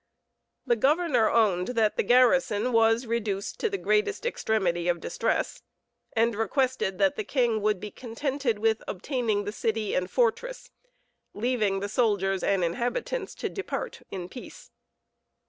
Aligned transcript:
The 0.65 0.75
governor 0.75 1.29
owned 1.29 1.67
that 1.77 1.95
the 1.95 2.01
garrison 2.01 2.71
was 2.71 3.05
reduced 3.05 3.59
to 3.59 3.69
the 3.69 3.77
greatest 3.77 4.25
extremity 4.25 4.87
of 4.87 4.99
distress, 4.99 5.61
and 6.13 6.33
requested 6.33 6.97
that 6.97 7.17
the 7.17 7.23
king 7.23 7.61
would 7.61 7.79
be 7.79 7.91
contented 7.91 8.57
with 8.57 8.81
obtaining 8.87 9.43
the 9.43 9.51
city 9.51 9.93
and 9.93 10.09
fortress, 10.09 10.71
leaving 11.35 11.81
the 11.81 11.87
soldiers 11.87 12.41
and 12.41 12.63
inhabitants 12.63 13.35
to 13.35 13.47
depart 13.47 14.01
in 14.09 14.27
peace. 14.27 14.71